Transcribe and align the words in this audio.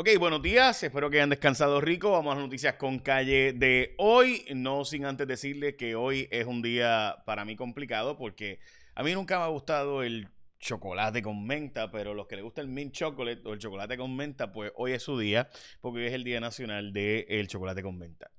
Ok, 0.00 0.08
buenos 0.18 0.40
días, 0.40 0.82
espero 0.82 1.10
que 1.10 1.18
hayan 1.18 1.28
descansado 1.28 1.78
rico. 1.78 2.12
Vamos 2.12 2.32
a 2.32 2.36
las 2.36 2.44
noticias 2.44 2.76
con 2.76 3.00
calle 3.00 3.52
de 3.52 3.94
hoy. 3.98 4.46
No 4.54 4.86
sin 4.86 5.04
antes 5.04 5.28
decirles 5.28 5.74
que 5.74 5.94
hoy 5.94 6.26
es 6.30 6.46
un 6.46 6.62
día 6.62 7.16
para 7.26 7.44
mí 7.44 7.54
complicado 7.54 8.16
porque 8.16 8.60
a 8.94 9.02
mí 9.02 9.12
nunca 9.12 9.36
me 9.36 9.44
ha 9.44 9.48
gustado 9.48 10.02
el 10.02 10.30
chocolate 10.58 11.20
con 11.20 11.44
menta, 11.44 11.90
pero 11.90 12.14
los 12.14 12.26
que 12.28 12.36
les 12.36 12.42
gusta 12.42 12.62
el 12.62 12.68
mint 12.68 12.94
chocolate 12.94 13.42
o 13.44 13.52
el 13.52 13.58
chocolate 13.58 13.98
con 13.98 14.16
menta, 14.16 14.50
pues 14.50 14.72
hoy 14.76 14.92
es 14.92 15.02
su 15.02 15.18
día 15.18 15.50
porque 15.82 15.98
hoy 15.98 16.06
es 16.06 16.14
el 16.14 16.24
Día 16.24 16.40
Nacional 16.40 16.94
del 16.94 17.46
Chocolate 17.46 17.82
con 17.82 17.98
Menta. 17.98 18.30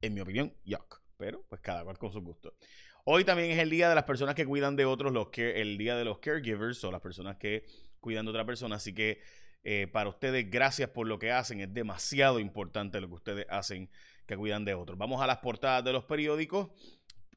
En 0.00 0.14
mi 0.14 0.22
opinión, 0.22 0.54
yuck, 0.64 1.02
pero 1.18 1.44
pues 1.50 1.60
cada 1.60 1.84
cual 1.84 1.98
con 1.98 2.12
su 2.12 2.22
gusto. 2.22 2.54
Hoy 3.04 3.24
también 3.24 3.50
es 3.50 3.58
el 3.58 3.68
día 3.68 3.90
de 3.90 3.94
las 3.94 4.04
personas 4.04 4.34
que 4.34 4.46
cuidan 4.46 4.74
de 4.74 4.86
otros, 4.86 5.12
los 5.12 5.28
que, 5.28 5.60
el 5.60 5.76
día 5.76 5.96
de 5.96 6.06
los 6.06 6.18
caregivers 6.20 6.82
o 6.82 6.90
las 6.90 7.02
personas 7.02 7.36
que 7.36 7.66
cuidan 8.00 8.24
de 8.24 8.30
otra 8.30 8.46
persona, 8.46 8.76
así 8.76 8.94
que 8.94 9.20
eh, 9.64 9.88
para 9.90 10.10
ustedes, 10.10 10.50
gracias 10.50 10.90
por 10.90 11.06
lo 11.06 11.18
que 11.18 11.32
hacen. 11.32 11.60
Es 11.60 11.72
demasiado 11.72 12.38
importante 12.38 13.00
lo 13.00 13.08
que 13.08 13.14
ustedes 13.14 13.46
hacen 13.48 13.88
que 14.26 14.36
cuidan 14.36 14.64
de 14.64 14.74
otros. 14.74 14.98
Vamos 14.98 15.22
a 15.22 15.26
las 15.26 15.38
portadas 15.38 15.82
de 15.84 15.92
los 15.92 16.04
periódicos. 16.04 16.68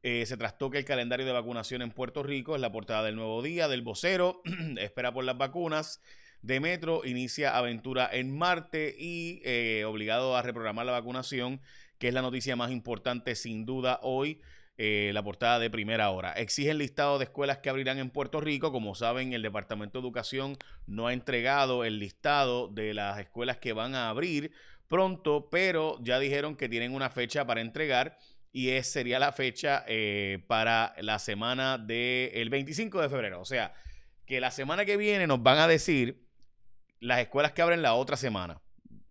Eh, 0.03 0.25
se 0.25 0.37
trastoca 0.37 0.77
el 0.77 0.85
calendario 0.85 1.25
de 1.25 1.31
vacunación 1.31 1.81
en 1.81 1.91
Puerto 1.91 2.23
Rico. 2.23 2.55
Es 2.55 2.61
la 2.61 2.71
portada 2.71 3.03
del 3.03 3.15
Nuevo 3.15 3.41
Día, 3.41 3.67
del 3.67 3.81
vocero. 3.81 4.41
espera 4.77 5.13
por 5.13 5.23
las 5.23 5.37
vacunas. 5.37 6.01
De 6.41 6.59
Metro 6.59 7.03
inicia 7.03 7.57
aventura 7.57 8.09
en 8.11 8.37
Marte 8.37 8.95
y 8.97 9.41
eh, 9.43 9.85
obligado 9.85 10.37
a 10.37 10.43
reprogramar 10.43 10.85
la 10.85 10.91
vacunación, 10.91 11.61
que 11.97 12.09
es 12.09 12.13
la 12.13 12.21
noticia 12.21 12.55
más 12.55 12.71
importante 12.71 13.35
sin 13.35 13.65
duda 13.65 13.99
hoy. 14.03 14.39
Eh, 14.79 15.09
la 15.11 15.23
portada 15.23 15.57
de 15.57 15.71
primera 15.71 16.11
hora. 16.11 16.33
Exigen 16.33 16.77
listado 16.77 17.17
de 17.17 17.23
escuelas 17.23 17.57
que 17.57 17.69
abrirán 17.69 17.97
en 17.97 18.11
Puerto 18.11 18.39
Rico. 18.39 18.71
Como 18.71 18.93
saben, 18.93 19.33
el 19.33 19.41
Departamento 19.41 19.97
de 19.97 20.03
Educación 20.03 20.55
no 20.85 21.07
ha 21.07 21.13
entregado 21.13 21.83
el 21.83 21.97
listado 21.97 22.67
de 22.67 22.93
las 22.93 23.19
escuelas 23.19 23.57
que 23.57 23.73
van 23.73 23.95
a 23.95 24.09
abrir 24.09 24.51
pronto, 24.87 25.49
pero 25.49 25.97
ya 26.01 26.19
dijeron 26.19 26.55
que 26.55 26.69
tienen 26.69 26.93
una 26.93 27.09
fecha 27.09 27.45
para 27.45 27.61
entregar 27.61 28.19
y 28.51 28.69
es, 28.69 28.87
sería 28.87 29.17
la 29.17 29.31
fecha 29.31 29.83
eh, 29.87 30.43
para 30.47 30.93
la 30.99 31.19
semana 31.19 31.79
del 31.79 32.49
25 32.49 33.01
de 33.01 33.09
febrero. 33.09 33.41
O 33.41 33.45
sea, 33.45 33.73
que 34.25 34.39
la 34.39 34.51
semana 34.51 34.85
que 34.85 34.97
viene 34.97 35.25
nos 35.25 35.41
van 35.41 35.57
a 35.57 35.67
decir 35.67 36.27
las 36.99 37.19
escuelas 37.19 37.51
que 37.51 37.61
abren 37.61 37.81
la 37.81 37.93
otra 37.95 38.15
semana. 38.15 38.61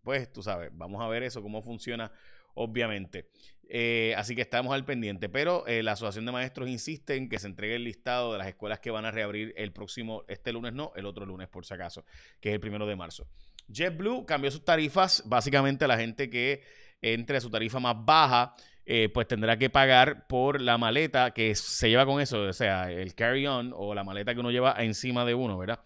Pues 0.02 0.32
tú 0.32 0.42
sabes, 0.42 0.70
vamos 0.72 1.02
a 1.02 1.08
ver 1.08 1.24
eso, 1.24 1.42
cómo 1.42 1.62
funciona, 1.62 2.12
obviamente. 2.54 3.28
Eh, 3.68 4.14
así 4.16 4.36
que 4.36 4.42
estamos 4.42 4.72
al 4.74 4.84
pendiente. 4.84 5.28
Pero 5.28 5.66
eh, 5.66 5.82
la 5.82 5.92
Asociación 5.92 6.26
de 6.26 6.32
Maestros 6.32 6.68
insiste 6.68 7.16
en 7.16 7.28
que 7.28 7.38
se 7.38 7.46
entregue 7.46 7.76
el 7.76 7.84
listado 7.84 8.32
de 8.32 8.38
las 8.38 8.48
escuelas 8.48 8.80
que 8.80 8.90
van 8.90 9.04
a 9.04 9.10
reabrir 9.10 9.52
el 9.56 9.72
próximo, 9.72 10.24
este 10.28 10.52
lunes 10.52 10.72
no, 10.72 10.92
el 10.96 11.06
otro 11.06 11.26
lunes 11.26 11.48
por 11.48 11.64
si 11.64 11.74
acaso, 11.74 12.04
que 12.40 12.50
es 12.50 12.54
el 12.54 12.60
primero 12.60 12.86
de 12.86 12.96
marzo. 12.96 13.26
JetBlue 13.68 14.24
cambió 14.26 14.50
sus 14.50 14.64
tarifas. 14.64 15.22
Básicamente 15.26 15.86
la 15.88 15.98
gente 15.98 16.30
que 16.30 16.62
entre 17.02 17.38
a 17.38 17.40
su 17.40 17.50
tarifa 17.50 17.80
más 17.80 17.96
baja, 17.98 18.54
eh, 18.84 19.10
pues 19.12 19.26
tendrá 19.26 19.58
que 19.58 19.68
pagar 19.68 20.26
por 20.28 20.60
la 20.60 20.78
maleta 20.78 21.32
que 21.32 21.54
se 21.54 21.88
lleva 21.88 22.06
con 22.06 22.20
eso, 22.20 22.42
o 22.42 22.52
sea, 22.52 22.90
el 22.90 23.14
carry-on 23.14 23.72
o 23.74 23.94
la 23.94 24.04
maleta 24.04 24.32
que 24.32 24.40
uno 24.40 24.50
lleva 24.50 24.76
encima 24.78 25.24
de 25.24 25.34
uno, 25.34 25.58
¿verdad? 25.58 25.80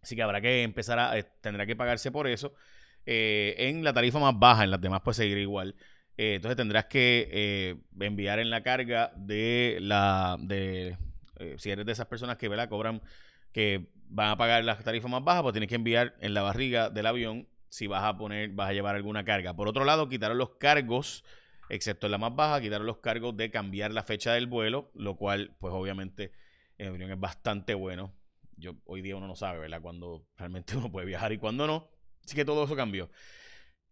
Así 0.00 0.16
que 0.16 0.22
habrá 0.22 0.40
que 0.40 0.62
empezar 0.62 0.98
a, 0.98 1.20
tendrá 1.40 1.66
que 1.66 1.76
pagarse 1.76 2.10
por 2.10 2.28
eso. 2.28 2.54
en 3.04 3.82
la 3.82 3.92
tarifa 3.92 4.20
más 4.20 4.38
baja, 4.38 4.64
en 4.64 4.70
las 4.70 4.80
demás 4.80 5.00
pues 5.04 5.16
seguir 5.16 5.38
igual. 5.38 5.74
Eh, 6.22 6.36
entonces 6.36 6.56
tendrás 6.56 6.84
que 6.84 7.28
eh, 7.32 7.76
enviar 7.98 8.38
en 8.38 8.48
la 8.48 8.62
carga 8.62 9.12
de 9.16 9.78
la 9.80 10.36
de 10.38 10.96
eh, 11.40 11.56
si 11.58 11.68
eres 11.72 11.84
de 11.84 11.90
esas 11.90 12.06
personas 12.06 12.36
que 12.36 12.48
¿verdad? 12.48 12.68
cobran 12.68 13.02
que 13.50 13.88
van 14.06 14.28
a 14.28 14.36
pagar 14.36 14.62
las 14.62 14.84
tarifas 14.84 15.10
más 15.10 15.24
bajas, 15.24 15.42
pues 15.42 15.52
tienes 15.52 15.68
que 15.68 15.74
enviar 15.74 16.14
en 16.20 16.32
la 16.32 16.42
barriga 16.42 16.90
del 16.90 17.06
avión 17.06 17.48
si 17.70 17.88
vas 17.88 18.04
a 18.04 18.16
poner, 18.16 18.50
vas 18.50 18.70
a 18.70 18.72
llevar 18.72 18.94
alguna 18.94 19.24
carga. 19.24 19.54
Por 19.54 19.66
otro 19.66 19.84
lado, 19.84 20.08
quitaron 20.08 20.38
los 20.38 20.50
cargos, 20.50 21.24
excepto 21.68 22.06
en 22.06 22.12
la 22.12 22.18
más 22.18 22.36
baja, 22.36 22.60
quitaron 22.60 22.86
los 22.86 22.98
cargos 22.98 23.36
de 23.36 23.50
cambiar 23.50 23.92
la 23.92 24.04
fecha 24.04 24.32
del 24.32 24.46
vuelo, 24.46 24.92
lo 24.94 25.16
cual, 25.16 25.56
pues 25.58 25.74
obviamente, 25.74 26.30
en 26.78 26.86
mi 26.86 26.90
opinión, 26.90 27.10
es 27.10 27.18
bastante 27.18 27.74
bueno. 27.74 28.14
Yo 28.56 28.76
hoy 28.84 29.02
día 29.02 29.16
uno 29.16 29.26
no 29.26 29.34
sabe, 29.34 29.58
¿verdad? 29.58 29.82
Cuando 29.82 30.24
realmente 30.36 30.76
uno 30.76 30.92
puede 30.92 31.04
viajar 31.04 31.32
y 31.32 31.38
cuando 31.38 31.66
no. 31.66 31.88
Así 32.24 32.36
que 32.36 32.44
todo 32.44 32.62
eso 32.62 32.76
cambió. 32.76 33.10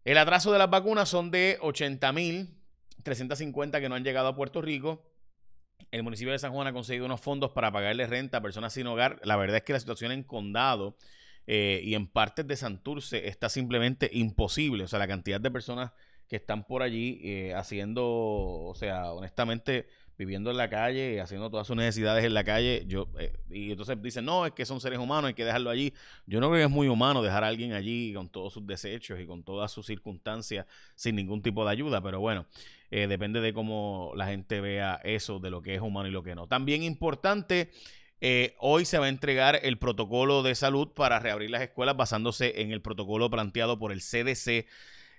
El 0.03 0.17
atraso 0.17 0.51
de 0.51 0.57
las 0.57 0.67
vacunas 0.69 1.07
son 1.09 1.29
de 1.29 1.59
80.350 1.61 3.79
que 3.79 3.87
no 3.87 3.93
han 3.95 4.03
llegado 4.03 4.29
a 4.29 4.35
Puerto 4.35 4.59
Rico. 4.61 5.05
El 5.91 6.01
municipio 6.03 6.31
de 6.31 6.39
San 6.39 6.53
Juan 6.53 6.65
ha 6.67 6.73
conseguido 6.73 7.05
unos 7.05 7.21
fondos 7.21 7.51
para 7.51 7.71
pagarle 7.71 8.07
renta 8.07 8.37
a 8.37 8.41
personas 8.41 8.73
sin 8.73 8.87
hogar. 8.87 9.19
La 9.23 9.35
verdad 9.35 9.57
es 9.57 9.63
que 9.63 9.73
la 9.73 9.79
situación 9.79 10.11
en 10.11 10.23
Condado 10.23 10.97
eh, 11.45 11.81
y 11.83 11.93
en 11.93 12.07
partes 12.07 12.47
de 12.47 12.55
Santurce 12.55 13.27
está 13.27 13.47
simplemente 13.49 14.09
imposible. 14.11 14.85
O 14.85 14.87
sea, 14.87 14.97
la 14.97 15.07
cantidad 15.07 15.39
de 15.39 15.51
personas 15.51 15.91
que 16.27 16.37
están 16.37 16.65
por 16.65 16.81
allí 16.81 17.21
eh, 17.23 17.53
haciendo, 17.53 18.07
o 18.07 18.73
sea, 18.73 19.13
honestamente, 19.13 19.87
viviendo 20.21 20.51
en 20.51 20.57
la 20.57 20.69
calle, 20.69 21.19
haciendo 21.19 21.49
todas 21.49 21.65
sus 21.65 21.75
necesidades 21.75 22.23
en 22.23 22.35
la 22.35 22.43
calle, 22.43 22.83
yo 22.85 23.07
eh, 23.17 23.33
y 23.49 23.71
entonces 23.71 23.99
dicen, 24.03 24.23
no, 24.23 24.45
es 24.45 24.51
que 24.51 24.67
son 24.67 24.79
seres 24.79 24.99
humanos, 24.99 25.29
hay 25.29 25.33
que 25.33 25.43
dejarlo 25.43 25.71
allí. 25.71 25.95
Yo 26.27 26.39
no 26.39 26.49
creo 26.49 26.59
que 26.59 26.65
es 26.65 26.69
muy 26.69 26.87
humano 26.89 27.23
dejar 27.23 27.43
a 27.43 27.47
alguien 27.47 27.73
allí 27.73 28.13
con 28.13 28.29
todos 28.29 28.53
sus 28.53 28.67
desechos 28.67 29.19
y 29.19 29.25
con 29.25 29.41
todas 29.41 29.71
sus 29.71 29.87
circunstancias 29.87 30.67
sin 30.93 31.15
ningún 31.15 31.41
tipo 31.41 31.65
de 31.65 31.71
ayuda, 31.71 32.03
pero 32.03 32.19
bueno, 32.19 32.45
eh, 32.91 33.07
depende 33.07 33.41
de 33.41 33.51
cómo 33.51 34.11
la 34.15 34.27
gente 34.27 34.61
vea 34.61 35.01
eso, 35.03 35.39
de 35.39 35.49
lo 35.49 35.63
que 35.63 35.73
es 35.73 35.81
humano 35.81 36.07
y 36.07 36.11
lo 36.11 36.21
que 36.21 36.35
no. 36.35 36.45
También 36.45 36.83
importante, 36.83 37.71
eh, 38.19 38.53
hoy 38.59 38.85
se 38.85 38.99
va 38.99 39.07
a 39.07 39.09
entregar 39.09 39.59
el 39.63 39.79
protocolo 39.79 40.43
de 40.43 40.53
salud 40.53 40.89
para 40.89 41.17
reabrir 41.17 41.49
las 41.49 41.63
escuelas 41.63 41.97
basándose 41.97 42.61
en 42.61 42.71
el 42.71 42.83
protocolo 42.83 43.31
planteado 43.31 43.79
por 43.79 43.91
el 43.91 44.01
CDC 44.01 44.67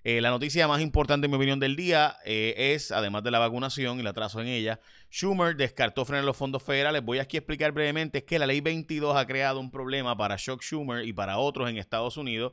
eh, 0.05 0.21
la 0.21 0.31
noticia 0.31 0.67
más 0.67 0.81
importante, 0.81 1.27
en 1.27 1.31
mi 1.31 1.37
opinión, 1.37 1.61
del 1.61 1.77
día 1.77 2.17
eh, 2.25 2.75
es, 2.75 2.91
además 2.91 3.23
de 3.23 3.31
la 3.31 3.39
vacunación 3.39 3.99
y 3.99 4.01
el 4.01 4.07
atraso 4.07 4.41
en 4.41 4.49
ella, 4.49 4.81
Schumer 5.11 5.55
descartó 5.57 6.05
frenar 6.05 6.25
los 6.25 6.37
fondos 6.37 6.63
federales. 6.63 7.05
Voy 7.05 7.21
aquí 7.21 7.37
a 7.37 7.41
explicar 7.41 7.71
brevemente, 7.73 8.25
que 8.25 8.39
la 8.39 8.47
ley 8.47 8.61
22 8.61 9.17
ha 9.17 9.27
creado 9.27 9.61
un 9.61 9.71
problema 9.71 10.17
para 10.17 10.37
Chuck 10.37 10.63
Schumer 10.63 11.07
y 11.07 11.13
para 11.13 11.39
otros 11.39 11.71
en 11.71 11.77
Estados 11.77 12.17
Unidos 12.17 12.53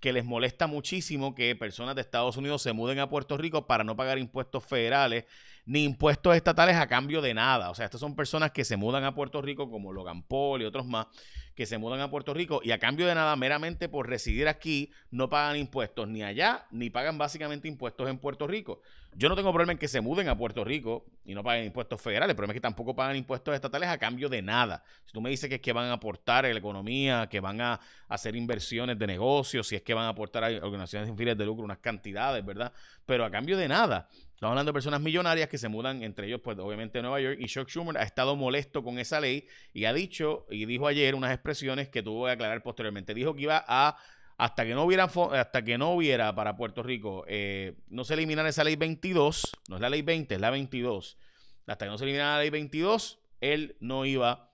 que 0.00 0.12
les 0.14 0.24
molesta 0.24 0.66
muchísimo 0.66 1.34
que 1.34 1.54
personas 1.54 1.94
de 1.94 2.00
Estados 2.00 2.36
Unidos 2.38 2.62
se 2.62 2.72
muden 2.72 2.98
a 2.98 3.08
Puerto 3.08 3.36
Rico 3.36 3.66
para 3.66 3.84
no 3.84 3.96
pagar 3.96 4.18
impuestos 4.18 4.64
federales 4.64 5.26
ni 5.66 5.84
impuestos 5.84 6.34
estatales 6.34 6.76
a 6.76 6.86
cambio 6.86 7.20
de 7.20 7.34
nada. 7.34 7.70
O 7.70 7.74
sea, 7.74 7.84
estas 7.84 8.00
son 8.00 8.14
personas 8.14 8.50
que 8.50 8.64
se 8.64 8.76
mudan 8.76 9.04
a 9.04 9.14
Puerto 9.14 9.42
Rico, 9.42 9.70
como 9.70 9.92
Logan 9.92 10.22
Paul 10.22 10.62
y 10.62 10.64
otros 10.64 10.86
más, 10.86 11.06
que 11.54 11.66
se 11.66 11.78
mudan 11.78 12.00
a 12.00 12.10
Puerto 12.10 12.32
Rico 12.32 12.60
y 12.64 12.70
a 12.70 12.78
cambio 12.78 13.06
de 13.06 13.14
nada, 13.14 13.36
meramente 13.36 13.88
por 13.88 14.08
residir 14.08 14.48
aquí, 14.48 14.90
no 15.10 15.28
pagan 15.28 15.56
impuestos 15.56 16.08
ni 16.08 16.22
allá, 16.22 16.66
ni 16.70 16.90
pagan 16.90 17.18
básicamente 17.18 17.68
impuestos 17.68 18.08
en 18.08 18.18
Puerto 18.18 18.46
Rico. 18.46 18.80
Yo 19.14 19.28
no 19.28 19.36
tengo 19.36 19.50
problema 19.52 19.72
en 19.72 19.78
que 19.78 19.88
se 19.88 20.00
muden 20.00 20.28
a 20.28 20.38
Puerto 20.38 20.64
Rico 20.64 21.04
y 21.24 21.34
no 21.34 21.42
paguen 21.42 21.66
impuestos 21.66 22.00
federales, 22.00 22.30
el 22.30 22.36
problema 22.36 22.52
es 22.52 22.56
que 22.56 22.62
tampoco 22.62 22.94
pagan 22.94 23.16
impuestos 23.16 23.54
estatales 23.54 23.88
a 23.88 23.98
cambio 23.98 24.28
de 24.28 24.40
nada. 24.40 24.82
Si 25.04 25.12
tú 25.12 25.20
me 25.20 25.30
dices 25.30 25.48
que 25.48 25.56
es 25.56 25.60
que 25.60 25.72
van 25.72 25.86
a 25.86 25.94
aportar 25.94 26.46
a 26.46 26.48
la 26.48 26.58
economía, 26.58 27.28
que 27.28 27.40
van 27.40 27.60
a 27.60 27.80
hacer 28.08 28.36
inversiones 28.36 28.98
de 28.98 29.06
negocios, 29.06 29.66
si 29.66 29.76
es 29.76 29.82
que 29.82 29.92
van 29.92 30.06
a 30.06 30.10
aportar 30.10 30.44
a 30.44 30.46
organizaciones 30.46 31.08
sin 31.08 31.18
fines 31.18 31.36
de 31.36 31.44
lucro 31.44 31.64
unas 31.64 31.78
cantidades, 31.78 32.44
¿verdad? 32.44 32.72
Pero 33.04 33.24
a 33.24 33.30
cambio 33.30 33.56
de 33.56 33.68
nada. 33.68 34.08
Estamos 34.40 34.52
hablando 34.52 34.70
de 34.70 34.72
personas 34.72 35.02
millonarias 35.02 35.50
que 35.50 35.58
se 35.58 35.68
mudan, 35.68 36.02
entre 36.02 36.26
ellos, 36.26 36.40
pues 36.42 36.58
obviamente 36.58 36.98
a 36.98 37.02
Nueva 37.02 37.20
York. 37.20 37.36
Y 37.40 37.44
Chuck 37.44 37.68
Schumer 37.68 37.98
ha 37.98 38.04
estado 38.04 38.36
molesto 38.36 38.82
con 38.82 38.98
esa 38.98 39.20
ley 39.20 39.46
y 39.74 39.84
ha 39.84 39.92
dicho 39.92 40.46
y 40.48 40.64
dijo 40.64 40.86
ayer 40.86 41.14
unas 41.14 41.34
expresiones 41.34 41.90
que 41.90 42.02
tuvo 42.02 42.24
que 42.24 42.30
aclarar 42.30 42.62
posteriormente. 42.62 43.12
Dijo 43.12 43.34
que 43.34 43.42
iba 43.42 43.62
a 43.68 43.98
hasta 44.38 44.64
que 44.64 44.74
no 44.74 44.84
hubiera 44.84 45.10
hasta 45.32 45.62
que 45.62 45.76
no 45.76 45.90
hubiera 45.90 46.34
para 46.34 46.56
Puerto 46.56 46.82
Rico 46.82 47.26
eh, 47.28 47.74
no 47.90 48.02
se 48.04 48.14
eliminara 48.14 48.48
esa 48.48 48.64
ley 48.64 48.76
22 48.76 49.58
no 49.68 49.76
es 49.76 49.82
la 49.82 49.90
ley 49.90 50.00
20 50.00 50.36
es 50.36 50.40
la 50.40 50.48
22 50.48 51.18
hasta 51.66 51.84
que 51.84 51.90
no 51.90 51.98
se 51.98 52.04
eliminara 52.04 52.36
la 52.36 52.40
ley 52.40 52.48
22 52.48 53.20
él 53.42 53.76
no 53.80 54.06
iba 54.06 54.50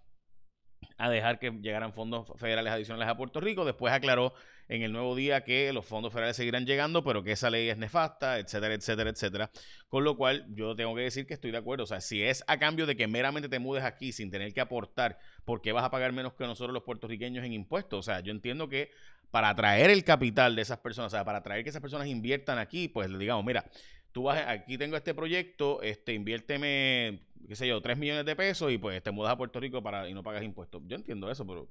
a 0.99 1.09
dejar 1.09 1.39
que 1.39 1.53
llegaran 1.53 1.93
fondos 1.93 2.27
federales 2.35 2.73
adicionales 2.73 3.09
a 3.09 3.17
Puerto 3.17 3.39
Rico 3.39 3.65
después 3.65 3.93
aclaró 3.93 4.35
en 4.69 4.83
el 4.83 4.93
nuevo 4.93 5.15
día 5.15 5.43
que 5.45 5.73
los 5.73 5.85
fondos 5.87 6.13
federales 6.13 6.37
seguirán 6.37 6.67
llegando, 6.67 7.05
pero 7.05 7.23
que 7.23 7.33
esa 7.33 7.51
ley 7.51 7.69
es 7.69 7.79
nefasta, 7.79 8.39
etcétera, 8.39 8.75
etcétera, 8.75 9.11
etcétera. 9.11 9.51
Con 9.89 10.05
lo 10.05 10.17
cual, 10.17 10.47
yo 10.51 10.75
tengo 10.75 10.95
que 10.95 11.03
decir 11.03 11.27
que 11.27 11.35
estoy 11.35 11.51
de 11.51 11.59
acuerdo. 11.59 11.85
O 11.85 11.87
sea, 11.87 12.01
si 12.01 12.23
es 12.23 12.43
a 12.47 12.59
cambio 12.59 12.87
de 12.87 12.97
que 12.97 13.07
meramente 13.07 13.49
te 13.49 13.59
mudes 13.59 13.85
aquí 13.85 14.13
sin 14.13 14.31
tener 14.31 14.53
que 14.53 14.61
aportar, 14.61 15.19
¿por 15.45 15.61
qué 15.61 15.73
vas 15.73 15.85
a 15.85 15.91
pagar 15.91 16.13
menos 16.13 16.35
que 16.35 16.45
nosotros 16.45 16.75
los 16.75 16.83
puertorriqueños 16.83 17.45
en 17.45 17.53
impuestos? 17.53 18.01
O 18.01 18.03
sea, 18.03 18.21
yo 18.21 18.33
entiendo 18.33 18.69
que 18.69 18.91
para 19.31 19.51
atraer 19.51 19.91
el 19.91 20.05
capital 20.05 20.57
de 20.57 20.63
esas 20.63 20.79
personas, 20.79 21.13
o 21.13 21.17
sea, 21.17 21.25
para 21.25 21.39
atraer 21.39 21.63
que 21.63 21.71
esas 21.71 21.83
personas 21.83 22.09
inviertan 22.09 22.59
aquí, 22.59 22.89
pues 22.89 23.11
le 23.11 23.19
digamos, 23.19 23.45
mira, 23.45 23.65
tú 24.13 24.25
vas, 24.25 24.43
aquí 24.47 24.79
tengo 24.79 24.97
este 24.97 25.15
proyecto, 25.15 25.83
este, 25.83 26.15
inviérteme, 26.15 27.21
qué 27.47 27.55
sé 27.55 27.69
yo, 27.69 27.81
3 27.81 27.99
millones 27.99 28.25
de 28.25 28.35
pesos 28.35 28.73
y 28.73 28.79
pues 28.79 29.03
te 29.03 29.11
mudas 29.11 29.33
a 29.33 29.37
Puerto 29.37 29.61
Rico 29.61 29.83
para 29.83 30.09
y 30.09 30.15
no 30.15 30.23
pagas 30.23 30.43
impuestos. 30.43 30.83
Yo 30.87 30.97
entiendo 30.97 31.31
eso, 31.31 31.47
pero 31.47 31.69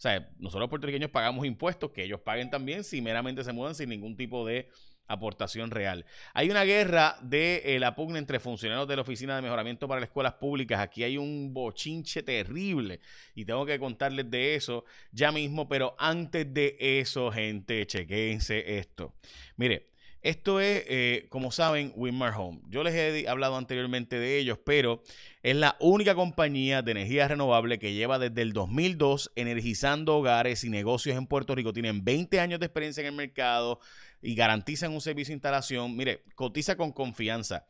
o 0.00 0.02
sea, 0.02 0.30
nosotros 0.38 0.60
los 0.60 0.70
puertorriqueños 0.70 1.10
pagamos 1.10 1.44
impuestos, 1.44 1.90
que 1.90 2.04
ellos 2.04 2.20
paguen 2.20 2.48
también 2.48 2.84
si 2.84 3.02
meramente 3.02 3.44
se 3.44 3.52
mudan 3.52 3.74
sin 3.74 3.90
ningún 3.90 4.16
tipo 4.16 4.46
de 4.46 4.70
aportación 5.06 5.70
real. 5.70 6.06
Hay 6.32 6.48
una 6.48 6.64
guerra 6.64 7.18
de 7.20 7.60
eh, 7.66 7.78
la 7.78 7.94
pugna 7.94 8.18
entre 8.18 8.40
funcionarios 8.40 8.88
de 8.88 8.96
la 8.96 9.02
Oficina 9.02 9.36
de 9.36 9.42
Mejoramiento 9.42 9.86
para 9.86 10.00
las 10.00 10.08
Escuelas 10.08 10.32
Públicas. 10.32 10.80
Aquí 10.80 11.04
hay 11.04 11.18
un 11.18 11.52
bochinche 11.52 12.22
terrible 12.22 13.00
y 13.34 13.44
tengo 13.44 13.66
que 13.66 13.78
contarles 13.78 14.30
de 14.30 14.54
eso 14.54 14.86
ya 15.12 15.32
mismo, 15.32 15.68
pero 15.68 15.94
antes 15.98 16.50
de 16.54 16.78
eso, 16.80 17.30
gente, 17.30 17.86
chequense 17.86 18.78
esto. 18.78 19.12
Mire, 19.56 19.90
esto 20.22 20.60
es, 20.60 20.84
eh, 20.86 21.26
como 21.30 21.50
saben, 21.50 21.92
Winmar 21.96 22.34
Home. 22.36 22.60
Yo 22.68 22.82
les 22.82 22.94
he 22.94 23.28
hablado 23.28 23.56
anteriormente 23.56 24.18
de 24.18 24.38
ellos, 24.38 24.58
pero 24.64 25.02
es 25.42 25.56
la 25.56 25.76
única 25.80 26.14
compañía 26.14 26.82
de 26.82 26.90
energía 26.90 27.26
renovable 27.26 27.78
que 27.78 27.94
lleva 27.94 28.18
desde 28.18 28.42
el 28.42 28.52
2002 28.52 29.32
energizando 29.34 30.18
hogares 30.18 30.62
y 30.64 30.68
negocios 30.68 31.16
en 31.16 31.26
Puerto 31.26 31.54
Rico. 31.54 31.72
Tienen 31.72 32.04
20 32.04 32.38
años 32.38 32.60
de 32.60 32.66
experiencia 32.66 33.00
en 33.00 33.06
el 33.06 33.14
mercado 33.14 33.80
y 34.20 34.34
garantizan 34.34 34.92
un 34.92 35.00
servicio 35.00 35.32
de 35.32 35.36
instalación. 35.36 35.96
Mire, 35.96 36.24
cotiza 36.34 36.76
con 36.76 36.92
confianza. 36.92 37.66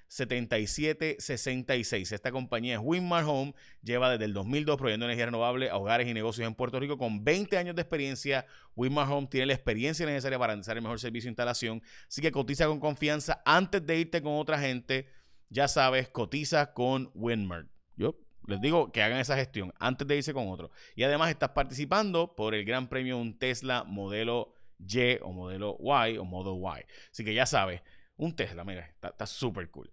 787-395-7766. 0.08 2.12
Esta 2.12 2.32
compañía 2.32 2.74
es 2.74 2.80
Winmar 2.82 3.24
Home, 3.24 3.54
lleva 3.82 4.10
desde 4.10 4.26
el 4.26 4.34
2002 4.34 4.76
proveyendo 4.76 5.06
energía 5.06 5.24
renovable 5.26 5.70
a 5.70 5.76
hogares 5.76 6.08
y 6.08 6.14
negocios 6.14 6.46
en 6.46 6.54
Puerto 6.54 6.78
Rico 6.80 6.98
con 6.98 7.24
20 7.24 7.56
años 7.58 7.74
de 7.74 7.82
experiencia. 7.82 8.46
Winmar 8.74 9.10
Home 9.10 9.28
tiene 9.28 9.46
la 9.46 9.54
experiencia 9.54 10.06
necesaria 10.06 10.38
para 10.38 10.52
realizar 10.54 10.76
el 10.76 10.82
mejor 10.82 11.00
servicio 11.00 11.28
de 11.28 11.32
instalación, 11.32 11.82
así 12.08 12.22
que 12.22 12.32
cotiza 12.32 12.66
con 12.66 12.80
confianza 12.80 13.42
antes 13.44 13.84
de 13.86 13.98
irte 13.98 14.22
con 14.22 14.34
otra 14.34 14.58
gente. 14.58 15.08
Ya 15.48 15.68
sabes, 15.68 16.08
cotiza 16.08 16.72
con 16.72 17.10
Winmar. 17.14 17.66
Yo 17.96 18.18
les 18.46 18.60
digo 18.60 18.92
que 18.92 19.02
hagan 19.02 19.18
esa 19.18 19.36
gestión 19.36 19.72
antes 19.78 20.06
de 20.06 20.16
irse 20.16 20.32
con 20.32 20.48
otro. 20.48 20.70
Y 20.94 21.02
además 21.02 21.30
estás 21.30 21.50
participando 21.50 22.34
por 22.34 22.54
el 22.54 22.64
gran 22.64 22.88
premio 22.88 23.18
un 23.18 23.38
Tesla 23.38 23.84
modelo 23.84 24.54
Y 24.78 25.18
o 25.22 25.32
modelo 25.32 25.78
Y 25.80 26.18
o 26.18 26.24
Model 26.24 26.62
Y. 26.62 26.84
Así 27.10 27.24
que 27.24 27.34
ya 27.34 27.46
sabes, 27.46 27.82
un 28.16 28.34
Tesla, 28.34 28.64
mira, 28.64 28.90
está 29.02 29.26
súper 29.26 29.70
cool. 29.70 29.90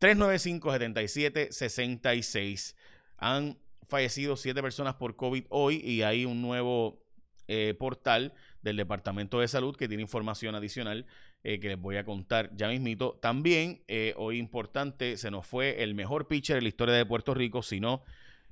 395-77-66. 0.00 2.76
Han 3.18 3.58
fallecido 3.88 4.36
siete 4.36 4.62
personas 4.62 4.94
por 4.94 5.16
COVID 5.16 5.46
hoy 5.50 5.82
y 5.84 6.02
hay 6.02 6.24
un 6.24 6.40
nuevo 6.40 7.02
eh, 7.48 7.74
portal 7.78 8.32
del 8.62 8.76
Departamento 8.76 9.40
de 9.40 9.48
Salud 9.48 9.76
que 9.76 9.88
tiene 9.88 10.02
información 10.02 10.54
adicional 10.54 11.06
eh, 11.42 11.58
que 11.58 11.68
les 11.68 11.80
voy 11.80 11.96
a 11.96 12.04
contar 12.04 12.54
ya 12.54 12.68
mismito. 12.68 13.18
También, 13.20 13.82
eh, 13.88 14.14
hoy 14.16 14.38
importante, 14.38 15.16
se 15.16 15.30
nos 15.30 15.46
fue 15.46 15.82
el 15.82 15.94
mejor 15.94 16.28
pitcher 16.28 16.58
en 16.58 16.64
la 16.64 16.68
historia 16.68 16.94
de 16.94 17.04
Puerto 17.04 17.34
Rico, 17.34 17.62
si 17.62 17.80
no 17.80 18.04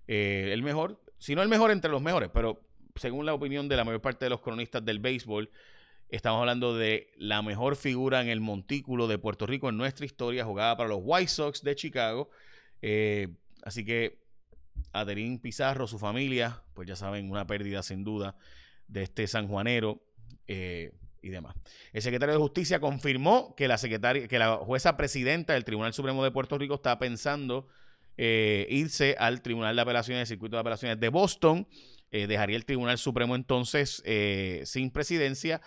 el 0.07 0.63
mejor, 0.63 1.03
si 1.19 1.35
no 1.35 1.43
el 1.43 1.51
mejor 1.51 1.71
entre 1.71 1.91
los 1.91 2.01
mejores, 2.01 2.31
pero 2.33 2.63
según 2.95 3.27
la 3.27 3.35
opinión 3.35 3.69
de 3.69 3.77
la 3.77 3.85
mayor 3.85 4.01
parte 4.01 4.25
de 4.25 4.31
los 4.31 4.41
cronistas 4.41 4.83
del 4.83 5.01
béisbol, 5.01 5.51
estamos 6.09 6.41
hablando 6.41 6.77
de 6.77 7.11
la 7.17 7.43
mejor 7.43 7.77
figura 7.77 8.21
en 8.21 8.29
el 8.29 8.41
montículo 8.41 9.07
de 9.07 9.19
Puerto 9.19 9.47
Rico 9.47 9.69
en 9.69 9.77
nuestra 9.77 10.07
historia, 10.07 10.45
jugada 10.45 10.77
para 10.77 10.89
los 10.89 11.01
White 11.03 11.29
Sox 11.29 11.63
de 11.63 11.75
Chicago. 11.75 12.31
así 13.63 13.85
que 13.85 14.19
Aderín 14.93 15.39
Pizarro, 15.39 15.87
su 15.87 15.99
familia, 15.99 16.63
pues 16.75 16.89
ya 16.89 16.97
saben, 16.97 17.31
una 17.31 17.47
pérdida 17.47 17.83
sin 17.83 18.05
duda 18.05 18.37
de 18.87 19.03
este 19.03 19.27
sanjuanero 19.27 20.03
eh, 20.47 20.93
y 21.23 21.29
demás. 21.29 21.55
El 21.93 22.03
secretario 22.03 22.35
de 22.35 22.41
Justicia 22.41 22.81
confirmó 22.81 23.55
que 23.55 23.69
la, 23.69 23.79
secretaria, 23.79 24.29
que 24.29 24.39
la 24.39 24.57
jueza 24.57 24.97
presidenta 24.97 25.53
del 25.53 25.65
Tribunal 25.65 25.93
Supremo 25.93 26.25
de 26.25 26.31
Puerto 26.31 26.57
Rico 26.59 26.75
está 26.75 26.99
pensando 26.99 27.69
eh, 28.17 28.67
irse 28.71 29.15
al 29.19 29.43
Tribunal 29.43 29.77
de 29.77 29.83
Apelaciones, 29.83 30.23
el 30.23 30.27
Circuito 30.27 30.57
de 30.57 30.61
Apelaciones 30.61 30.99
de 30.99 31.09
Boston. 31.09 31.69
Eh, 32.11 32.27
dejaría 32.27 32.57
el 32.57 32.65
Tribunal 32.65 32.97
Supremo 32.97 33.37
entonces 33.37 34.03
sin 34.65 34.91
presidencia 34.91 35.61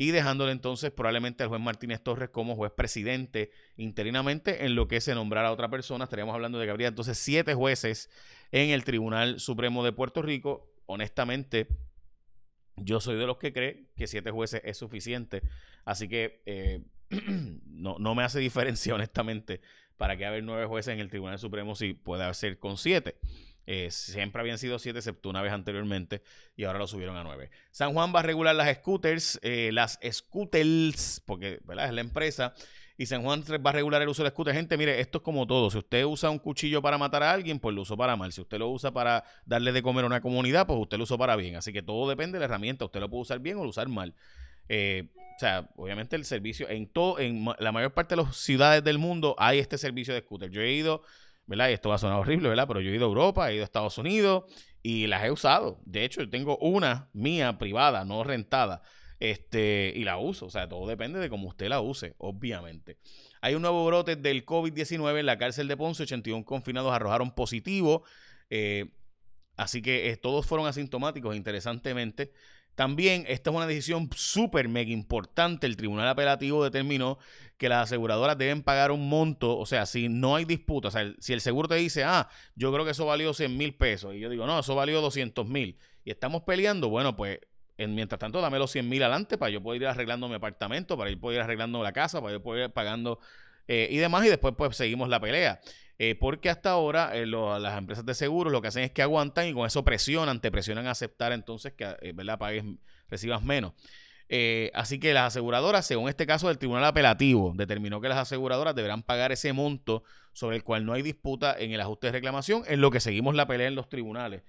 y 0.00 0.12
dejándole 0.12 0.52
entonces 0.52 0.90
probablemente 0.90 1.42
al 1.42 1.50
juez 1.50 1.60
Martínez 1.60 2.00
Torres 2.00 2.30
como 2.30 2.56
juez 2.56 2.72
presidente 2.72 3.50
interinamente 3.76 4.64
en 4.64 4.74
lo 4.74 4.88
que 4.88 4.98
se 5.02 5.14
nombrara 5.14 5.48
a 5.48 5.52
otra 5.52 5.68
persona. 5.68 6.04
Estaríamos 6.04 6.34
hablando 6.34 6.58
de 6.58 6.64
que 6.64 6.70
habría 6.70 6.88
entonces 6.88 7.18
siete 7.18 7.52
jueces 7.52 8.08
en 8.50 8.70
el 8.70 8.82
Tribunal 8.84 9.40
Supremo 9.40 9.84
de 9.84 9.92
Puerto 9.92 10.22
Rico. 10.22 10.72
Honestamente, 10.86 11.68
yo 12.76 12.98
soy 12.98 13.18
de 13.18 13.26
los 13.26 13.36
que 13.36 13.52
cree 13.52 13.90
que 13.94 14.06
siete 14.06 14.30
jueces 14.30 14.62
es 14.64 14.78
suficiente. 14.78 15.42
Así 15.84 16.08
que 16.08 16.40
eh, 16.46 16.82
no, 17.66 17.96
no, 17.98 18.14
me 18.14 18.22
hace 18.22 18.38
diferencia, 18.40 18.94
honestamente, 18.94 19.60
para 19.98 20.16
que 20.16 20.24
haber 20.24 20.42
nueve 20.42 20.64
jueces 20.64 20.94
en 20.94 21.00
el 21.00 21.10
Tribunal 21.10 21.38
Supremo 21.38 21.74
si 21.74 21.92
puede 21.92 22.32
ser 22.32 22.58
con 22.58 22.78
siete. 22.78 23.16
Eh, 23.66 23.90
siempre 23.90 24.40
habían 24.40 24.58
sido 24.58 24.78
siete, 24.78 24.98
excepto 24.98 25.30
una 25.30 25.42
vez 25.42 25.52
anteriormente, 25.52 26.22
y 26.56 26.64
ahora 26.64 26.78
lo 26.78 26.86
subieron 26.86 27.16
a 27.16 27.24
nueve. 27.24 27.50
San 27.70 27.92
Juan 27.92 28.12
va 28.14 28.20
a 28.20 28.22
regular 28.22 28.54
las 28.54 28.74
scooters, 28.76 29.38
eh, 29.42 29.70
las 29.72 29.98
scooters, 30.10 31.22
porque 31.24 31.60
es 31.68 31.92
la 31.92 32.00
empresa, 32.00 32.54
y 33.00 33.06
San 33.06 33.22
Juan 33.22 33.42
va 33.64 33.70
a 33.70 33.72
regular 33.72 34.02
el 34.02 34.08
uso 34.10 34.22
del 34.22 34.30
scooter. 34.30 34.54
Gente, 34.54 34.76
mire, 34.76 35.00
esto 35.00 35.18
es 35.18 35.24
como 35.24 35.46
todo. 35.46 35.70
Si 35.70 35.78
usted 35.78 36.04
usa 36.04 36.28
un 36.28 36.38
cuchillo 36.38 36.82
para 36.82 36.98
matar 36.98 37.22
a 37.22 37.32
alguien, 37.32 37.58
pues 37.58 37.74
lo 37.74 37.80
usa 37.80 37.96
para 37.96 38.14
mal. 38.14 38.30
Si 38.30 38.42
usted 38.42 38.58
lo 38.58 38.68
usa 38.68 38.90
para 38.90 39.24
darle 39.46 39.72
de 39.72 39.80
comer 39.80 40.04
a 40.04 40.06
una 40.06 40.20
comunidad, 40.20 40.66
pues 40.66 40.78
usted 40.78 40.98
lo 40.98 41.04
usa 41.04 41.16
para 41.16 41.34
bien. 41.34 41.56
Así 41.56 41.72
que 41.72 41.80
todo 41.80 42.10
depende 42.10 42.36
de 42.36 42.40
la 42.40 42.44
herramienta. 42.44 42.84
Usted 42.84 43.00
lo 43.00 43.08
puede 43.08 43.22
usar 43.22 43.38
bien 43.38 43.56
o 43.56 43.62
lo 43.62 43.70
usar 43.70 43.88
mal. 43.88 44.14
Eh, 44.68 45.08
o 45.16 45.38
sea, 45.40 45.70
obviamente 45.76 46.14
el 46.14 46.26
servicio, 46.26 46.68
en 46.68 46.86
todo, 46.86 47.18
en 47.18 47.46
la 47.58 47.72
mayor 47.72 47.94
parte 47.94 48.14
de 48.14 48.22
las 48.22 48.36
ciudades 48.36 48.84
del 48.84 48.98
mundo 48.98 49.34
hay 49.38 49.60
este 49.60 49.78
servicio 49.78 50.12
de 50.12 50.20
scooter. 50.20 50.50
Yo 50.50 50.60
he 50.60 50.70
ido, 50.70 51.02
¿verdad? 51.50 51.68
Y 51.68 51.72
esto 51.72 51.88
va 51.88 51.96
a 51.96 51.98
sonar 51.98 52.20
horrible, 52.20 52.48
¿verdad? 52.48 52.68
Pero 52.68 52.80
yo 52.80 52.92
he 52.92 52.94
ido 52.94 53.06
a 53.06 53.08
Europa, 53.08 53.50
he 53.50 53.56
ido 53.56 53.64
a 53.64 53.64
Estados 53.64 53.98
Unidos 53.98 54.44
y 54.84 55.08
las 55.08 55.24
he 55.24 55.32
usado. 55.32 55.80
De 55.84 56.04
hecho, 56.04 56.22
yo 56.22 56.30
tengo 56.30 56.56
una 56.58 57.10
mía 57.12 57.58
privada, 57.58 58.04
no 58.04 58.22
rentada 58.22 58.82
este, 59.18 59.92
y 59.96 60.04
la 60.04 60.16
uso. 60.16 60.46
O 60.46 60.50
sea, 60.50 60.68
todo 60.68 60.86
depende 60.86 61.18
de 61.18 61.28
cómo 61.28 61.48
usted 61.48 61.66
la 61.66 61.80
use, 61.80 62.14
obviamente. 62.18 62.98
Hay 63.40 63.56
un 63.56 63.62
nuevo 63.62 63.84
brote 63.84 64.14
del 64.14 64.46
COVID-19 64.46 65.18
en 65.18 65.26
la 65.26 65.38
cárcel 65.38 65.66
de 65.66 65.76
Ponce. 65.76 66.04
81 66.04 66.44
confinados 66.44 66.92
arrojaron 66.92 67.34
positivo. 67.34 68.04
Eh, 68.48 68.92
así 69.56 69.82
que 69.82 70.08
eh, 70.08 70.16
todos 70.18 70.46
fueron 70.46 70.68
asintomáticos, 70.68 71.34
interesantemente. 71.34 72.30
También, 72.80 73.26
esta 73.28 73.50
es 73.50 73.56
una 73.56 73.66
decisión 73.66 74.08
súper 74.16 74.66
mega 74.70 74.90
importante. 74.90 75.66
El 75.66 75.76
tribunal 75.76 76.08
apelativo 76.08 76.64
determinó 76.64 77.18
que 77.58 77.68
las 77.68 77.82
aseguradoras 77.82 78.38
deben 78.38 78.62
pagar 78.62 78.90
un 78.90 79.06
monto. 79.06 79.58
O 79.58 79.66
sea, 79.66 79.84
si 79.84 80.08
no 80.08 80.34
hay 80.34 80.46
disputa, 80.46 80.88
o 80.88 80.90
sea, 80.90 81.12
si 81.18 81.34
el 81.34 81.42
seguro 81.42 81.68
te 81.68 81.74
dice, 81.74 82.04
ah, 82.04 82.30
yo 82.54 82.72
creo 82.72 82.86
que 82.86 82.92
eso 82.92 83.04
valió 83.04 83.34
100 83.34 83.54
mil 83.54 83.74
pesos, 83.74 84.14
y 84.14 84.20
yo 84.20 84.30
digo, 84.30 84.46
no, 84.46 84.60
eso 84.60 84.74
valió 84.74 85.02
200 85.02 85.46
mil, 85.46 85.76
y 86.06 86.10
estamos 86.10 86.44
peleando, 86.44 86.88
bueno, 86.88 87.14
pues 87.14 87.40
mientras 87.76 88.18
tanto, 88.18 88.40
dame 88.40 88.58
los 88.58 88.70
100 88.70 88.88
mil 88.88 89.02
adelante 89.02 89.36
para 89.36 89.50
yo 89.50 89.62
poder 89.62 89.82
ir 89.82 89.88
arreglando 89.88 90.26
mi 90.26 90.36
apartamento, 90.36 90.96
para 90.96 91.10
yo 91.10 91.20
poder 91.20 91.36
ir 91.36 91.42
arreglando 91.42 91.82
la 91.82 91.92
casa, 91.92 92.22
para 92.22 92.32
yo 92.32 92.42
poder 92.42 92.64
ir 92.64 92.72
pagando 92.72 93.20
eh, 93.68 93.88
y 93.90 93.98
demás. 93.98 94.24
Y 94.24 94.30
después, 94.30 94.54
pues, 94.56 94.74
seguimos 94.74 95.10
la 95.10 95.20
pelea. 95.20 95.60
Eh, 96.02 96.14
porque 96.14 96.48
hasta 96.48 96.70
ahora 96.70 97.14
eh, 97.14 97.26
las 97.26 97.76
empresas 97.76 98.06
de 98.06 98.14
seguros 98.14 98.50
lo 98.50 98.62
que 98.62 98.68
hacen 98.68 98.84
es 98.84 98.90
que 98.90 99.02
aguantan 99.02 99.46
y 99.48 99.52
con 99.52 99.66
eso 99.66 99.84
presionan, 99.84 100.40
te 100.40 100.50
presionan 100.50 100.86
a 100.86 100.92
aceptar 100.92 101.30
entonces 101.32 101.74
que 101.74 101.84
¿verdad? 102.14 102.38
pagues, 102.38 102.64
recibas 103.10 103.42
menos. 103.42 103.74
así 104.72 104.98
que 104.98 105.12
las 105.12 105.26
aseguradoras, 105.26 105.86
según 105.86 106.08
este 106.08 106.26
caso 106.26 106.48
del 106.48 106.56
Tribunal 106.56 106.86
Apelativo, 106.86 107.52
determinó 107.54 108.00
que 108.00 108.08
las 108.08 108.16
aseguradoras 108.16 108.74
deberán 108.74 109.02
pagar 109.02 109.30
ese 109.30 109.52
monto 109.52 110.02
sobre 110.32 110.56
el 110.56 110.64
cual 110.64 110.86
no 110.86 110.94
hay 110.94 111.02
disputa 111.02 111.54
en 111.58 111.72
el 111.72 111.80
ajuste 111.82 112.06
de 112.06 112.12
reclamación, 112.12 112.62
en 112.66 112.80
lo 112.80 112.90
que 112.90 113.00
seguimos 113.00 113.34
la 113.34 113.46
pelea 113.46 113.68
en 113.68 113.74
los 113.74 113.90
tribunales. 113.90 114.42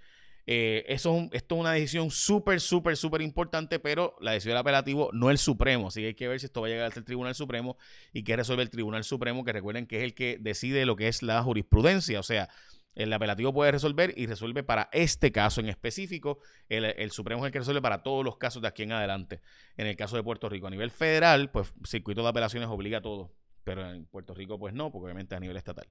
Eh, 0.48 0.86
eso 0.88 1.30
esto 1.32 1.56
es 1.56 1.62
una 1.62 1.74
decisión 1.74 2.10
súper, 2.10 2.60
súper, 2.60 2.98
súper 2.98 3.22
importante, 3.22 3.80
pero 3.80 4.16
la 4.20 4.32
decisión 4.32 4.52
del 4.52 4.60
apelativo 4.60 5.10
no 5.14 5.30
el 5.30 5.38
Supremo. 5.38 5.88
Así 5.88 6.02
que 6.02 6.08
hay 6.08 6.14
que 6.16 6.28
ver 6.28 6.40
si 6.40 6.48
esto 6.48 6.62
va 6.62 6.68
a 6.68 6.70
llegar 6.70 6.88
hasta 6.88 7.00
el 7.00 7.06
Tribunal 7.06 7.36
Supremo 7.36 7.78
y 8.14 8.24
qué 8.24 8.36
resuelve 8.36 8.64
el 8.64 8.70
Tribunal 8.70 9.04
Supremo, 9.04 9.44
que 9.44 9.54
recuerden 9.54 9.88
que 9.88 9.98
es 9.98 10.04
el 10.04 10.14
que 10.14 10.38
decide 10.40 10.86
lo 10.86 10.96
que 10.96 11.08
es 11.08 11.22
la 11.24 11.42
jurisprudencia. 11.44 12.20
O 12.20 12.24
sea, 12.24 12.50
el 12.96 13.14
apelativo 13.14 13.54
puede 13.54 13.72
resolver 13.72 14.14
y 14.18 14.26
resuelve 14.26 14.64
para 14.64 14.90
este 14.92 15.32
caso 15.32 15.62
en 15.62 15.70
específico. 15.70 16.40
El, 16.68 17.12
Supremo 17.12 17.44
es 17.44 17.48
el 17.48 17.54
que 17.54 17.60
resuelve 17.60 17.82
para 17.82 18.04
todos 18.04 18.26
los 18.26 18.38
casos 18.38 18.62
de 18.62 18.68
aquí 18.68 18.84
en 18.84 18.92
adelante. 18.92 19.42
En 19.78 19.88
el 19.88 19.96
caso 19.96 20.18
de 20.18 20.24
Puerto 20.24 20.50
Rico, 20.50 20.68
a 20.68 20.70
nivel 20.70 20.92
federal, 20.92 21.52
pues 21.52 21.74
circuito 21.86 22.22
de 22.22 22.30
apelaciones 22.30 22.68
obliga 22.70 22.98
a 22.98 23.02
todo. 23.02 23.34
Pero 23.64 23.90
en 23.90 24.06
Puerto 24.06 24.34
Rico, 24.34 24.60
pues 24.60 24.74
no, 24.74 24.92
porque 24.92 25.06
obviamente 25.06 25.36
a 25.36 25.40
nivel 25.40 25.56
estatal. 25.56 25.88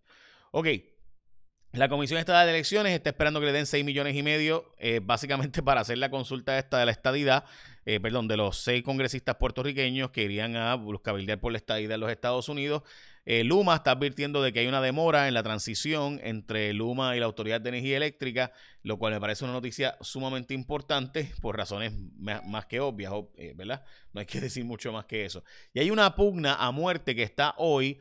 Ok. 0.50 0.66
La 1.72 1.88
Comisión 1.88 2.18
Estatal 2.18 2.46
de 2.46 2.52
Elecciones 2.52 2.92
está 2.92 3.10
esperando 3.10 3.38
que 3.38 3.46
le 3.46 3.52
den 3.52 3.64
6 3.64 3.84
millones 3.84 4.16
y 4.16 4.24
medio, 4.24 4.72
eh, 4.78 4.98
básicamente 5.00 5.62
para 5.62 5.82
hacer 5.82 5.98
la 5.98 6.10
consulta 6.10 6.58
esta 6.58 6.78
de 6.78 6.86
la 6.86 6.90
estadidad, 6.90 7.44
eh, 7.86 8.00
perdón, 8.00 8.26
de 8.26 8.36
los 8.36 8.56
seis 8.56 8.82
congresistas 8.82 9.36
puertorriqueños 9.36 10.10
que 10.10 10.24
irían 10.24 10.56
a 10.56 10.76
cabildear 11.00 11.38
por 11.38 11.52
la 11.52 11.58
estadidad 11.58 11.94
en 11.94 12.00
los 12.00 12.10
Estados 12.10 12.48
Unidos. 12.48 12.82
Eh, 13.24 13.44
Luma 13.44 13.76
está 13.76 13.92
advirtiendo 13.92 14.42
de 14.42 14.52
que 14.52 14.58
hay 14.58 14.66
una 14.66 14.80
demora 14.80 15.28
en 15.28 15.34
la 15.34 15.44
transición 15.44 16.20
entre 16.24 16.72
Luma 16.72 17.14
y 17.14 17.20
la 17.20 17.26
Autoridad 17.26 17.60
de 17.60 17.68
Energía 17.68 17.98
Eléctrica, 17.98 18.50
lo 18.82 18.98
cual 18.98 19.12
me 19.12 19.20
parece 19.20 19.44
una 19.44 19.52
noticia 19.52 19.96
sumamente 20.00 20.54
importante 20.54 21.30
por 21.40 21.56
razones 21.56 21.92
más 22.18 22.66
que 22.66 22.80
obvias, 22.80 23.12
¿verdad? 23.54 23.84
No 24.12 24.18
hay 24.18 24.26
que 24.26 24.40
decir 24.40 24.64
mucho 24.64 24.92
más 24.92 25.04
que 25.04 25.24
eso. 25.24 25.44
Y 25.72 25.78
hay 25.78 25.92
una 25.92 26.16
pugna 26.16 26.54
a 26.54 26.72
muerte 26.72 27.14
que 27.14 27.22
está 27.22 27.54
hoy 27.58 28.00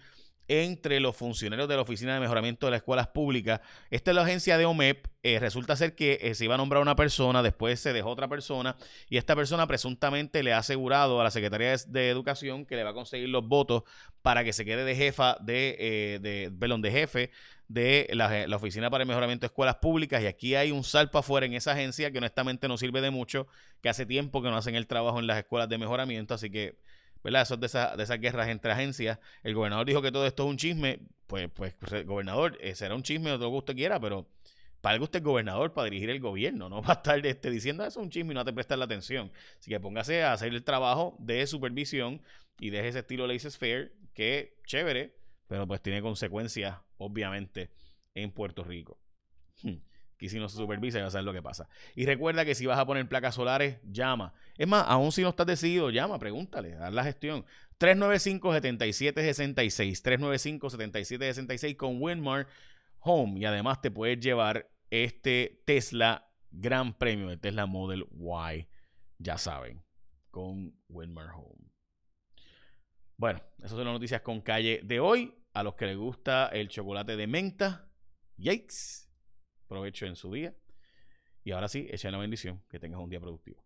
entre 0.49 0.99
los 0.99 1.15
funcionarios 1.15 1.69
de 1.69 1.75
la 1.75 1.83
Oficina 1.83 2.15
de 2.15 2.19
Mejoramiento 2.19 2.65
de 2.65 2.71
las 2.71 2.79
Escuelas 2.79 3.07
Públicas. 3.07 3.61
Esta 3.91 4.11
es 4.11 4.15
la 4.15 4.23
agencia 4.23 4.57
de 4.57 4.65
OMEP. 4.65 5.05
Eh, 5.21 5.37
resulta 5.39 5.75
ser 5.75 5.95
que 5.95 6.17
eh, 6.21 6.33
se 6.33 6.45
iba 6.45 6.55
a 6.55 6.57
nombrar 6.57 6.81
una 6.81 6.95
persona, 6.95 7.43
después 7.43 7.79
se 7.79 7.93
dejó 7.93 8.09
otra 8.09 8.27
persona 8.27 8.75
y 9.09 9.17
esta 9.17 9.35
persona 9.35 9.67
presuntamente 9.67 10.43
le 10.43 10.53
ha 10.53 10.57
asegurado 10.57 11.21
a 11.21 11.23
la 11.23 11.31
Secretaría 11.31 11.75
de, 11.87 12.09
Educación 12.09 12.65
que 12.65 12.75
le 12.75 12.83
va 12.83 12.91
a 12.91 12.93
conseguir 12.93 13.29
los 13.29 13.47
votos 13.47 13.83
para 14.21 14.43
que 14.43 14.53
se 14.53 14.65
quede 14.65 14.85
de 14.85 14.95
jefa 14.95 15.37
de, 15.41 15.75
eh, 15.79 16.19
de, 16.19 16.49
de 16.49 16.91
jefe 16.91 17.31
de 17.67 18.07
la, 18.13 18.47
la, 18.47 18.55
Oficina 18.55 18.89
para 18.89 19.03
el 19.03 19.07
Mejoramiento 19.07 19.41
de 19.41 19.47
Escuelas 19.47 19.75
Públicas 19.75 20.23
y 20.23 20.25
aquí 20.25 20.55
hay 20.55 20.71
un 20.71 20.83
salpa 20.83 21.19
afuera 21.19 21.45
en 21.45 21.53
esa 21.53 21.73
agencia 21.73 22.11
que 22.11 22.17
honestamente 22.17 22.67
no 22.67 22.77
sirve 22.77 23.01
de 23.01 23.11
mucho, 23.11 23.45
que 23.81 23.89
hace 23.89 24.05
tiempo 24.05 24.41
que 24.41 24.49
no 24.49 24.57
hacen 24.57 24.75
el 24.75 24.87
trabajo 24.87 25.19
en 25.19 25.27
las 25.27 25.37
escuelas 25.37 25.69
de 25.69 25.77
mejoramiento, 25.77 26.33
así 26.33 26.49
que 26.49 26.79
¿verdad? 27.23 27.43
Eso 27.43 27.55
es 27.55 27.59
de, 27.59 27.65
esa, 27.67 27.95
de 27.95 28.03
esas 28.03 28.19
guerras 28.19 28.47
entre 28.49 28.71
agencias. 28.71 29.19
El 29.43 29.53
gobernador 29.53 29.85
dijo 29.85 30.01
que 30.01 30.11
todo 30.11 30.25
esto 30.25 30.43
es 30.43 30.49
un 30.49 30.57
chisme. 30.57 30.99
Pues, 31.27 31.49
pues, 31.53 31.75
gobernador, 32.05 32.57
eh, 32.59 32.75
será 32.75 32.95
un 32.95 33.03
chisme 33.03 33.31
o 33.31 33.35
todo 33.37 33.45
lo 33.45 33.51
que 33.51 33.57
usted 33.57 33.75
quiera, 33.75 33.99
pero 33.99 34.27
para 34.81 34.93
algo 34.93 35.03
usted 35.03 35.19
es 35.19 35.25
gobernador, 35.25 35.73
para 35.73 35.85
dirigir 35.85 36.09
el 36.09 36.19
gobierno. 36.19 36.69
No 36.69 36.81
va 36.83 36.89
a 36.89 36.93
estar 36.93 37.25
este, 37.25 37.51
diciendo 37.51 37.83
eso 37.83 37.99
es 37.99 38.05
un 38.05 38.09
chisme 38.09 38.31
y 38.33 38.35
no 38.35 38.45
te 38.45 38.53
prestar 38.53 38.77
la 38.77 38.85
atención. 38.85 39.31
Así 39.59 39.69
que 39.69 39.79
póngase 39.79 40.23
a 40.23 40.33
hacer 40.33 40.53
el 40.53 40.63
trabajo 40.63 41.15
de 41.19 41.45
supervisión 41.45 42.21
y 42.59 42.71
deje 42.71 42.89
ese 42.89 42.99
estilo 42.99 43.27
laissez 43.27 43.57
fair, 43.57 43.93
que 44.13 44.57
chévere, 44.65 45.15
pero 45.47 45.67
pues 45.67 45.81
tiene 45.81 46.01
consecuencias, 46.01 46.77
obviamente, 46.97 47.71
en 48.15 48.31
Puerto 48.31 48.63
Rico. 48.63 48.99
Hmm 49.61 49.88
que 50.19 50.29
si 50.29 50.37
no 50.37 50.49
se 50.49 50.57
supervisa, 50.57 50.99
ya 50.99 51.07
a 51.07 51.09
saber 51.09 51.23
lo 51.23 51.33
que 51.33 51.41
pasa. 51.41 51.69
Y 51.95 52.05
recuerda 52.05 52.43
que 52.43 52.53
si 52.53 52.65
vas 52.65 52.77
a 52.77 52.85
poner 52.85 53.07
placas 53.07 53.35
solares, 53.35 53.77
llama. 53.89 54.33
Es 54.57 54.67
más, 54.67 54.83
aún 54.85 55.13
si 55.13 55.21
no 55.21 55.29
estás 55.29 55.47
decidido, 55.47 55.89
llama, 55.89 56.19
pregúntale, 56.19 56.75
haz 56.75 56.93
la 56.93 57.05
gestión. 57.05 57.45
395-7766. 57.79 60.03
395-7766 60.03 61.77
con 61.77 62.01
Winmar 62.01 62.47
Home. 62.99 63.39
Y 63.39 63.45
además 63.45 63.81
te 63.81 63.91
puedes 63.91 64.19
llevar 64.19 64.69
este 64.89 65.61
Tesla 65.65 66.29
Gran 66.51 66.97
Premio, 66.97 67.31
el 67.31 67.39
Tesla 67.39 67.65
Model 67.65 68.05
Y. 68.11 68.67
Ya 69.19 69.37
saben, 69.37 69.85
con 70.31 70.75
Winmar 70.89 71.29
Home. 71.33 71.71
Bueno, 73.15 73.41
esas 73.59 73.71
son 73.71 73.85
las 73.85 73.93
noticias 73.93 74.19
con 74.21 74.41
calle 74.41 74.81
de 74.83 74.99
hoy. 74.99 75.33
A 75.53 75.63
los 75.63 75.75
que 75.75 75.85
les 75.87 75.97
gusta 75.97 76.47
el 76.47 76.67
chocolate 76.67 77.15
de 77.15 77.25
menta, 77.25 77.89
yikes 78.37 79.08
provecho 79.69 80.05
en 80.05 80.17
su 80.17 80.33
día. 80.33 80.53
Y 81.45 81.51
ahora 81.51 81.69
sí, 81.69 81.87
echa 81.89 82.11
la 82.11 82.17
bendición. 82.17 82.61
Que 82.69 82.79
tengas 82.79 82.99
un 82.99 83.09
día 83.09 83.21
productivo. 83.21 83.63